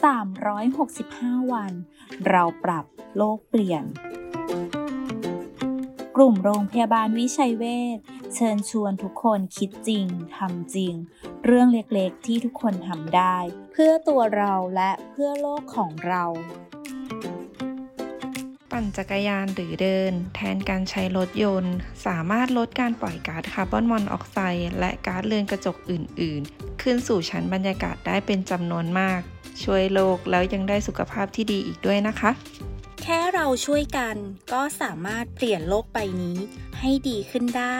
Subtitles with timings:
[0.00, 1.72] 365 วัน
[2.28, 2.84] เราปรับ
[3.16, 3.84] โลกเปลี่ยน
[6.16, 7.64] กลุ่มโรงพยาบาลวิชัยเว
[7.96, 7.98] ช
[8.34, 10.94] เชิญชวนทุกคนคิดจริงทำจริง
[11.44, 13.36] เรื่องเล็กๆที่ทุกคนทำได้
[13.72, 16.24] เพื่อตัวเราและเพื่อโลกของเรา
[18.70, 21.74] ปั่นจักรยานหรือเดิน แทนการใช้รถยนต์
[22.06, 29.22] สามารถลดการปล่อยก๊าซคาร์บอนมอนอกไซด์และก๊าซเรือนกระจกอื่น ๆ ขึ้นสู่ชั้นบรรยากาศได้เป็นจำนวนมาก
[29.64, 32.30] ช่วยโลกแล้วยังได้สุขภาพที่ดีอีกด้วยนะคะ
[33.02, 34.16] แค่เราช่วยกัน
[34.52, 36.38] ก็สามารถเปลี่ยนโลกใบนี้
[36.78, 37.78] ให้ดีขึ้นได้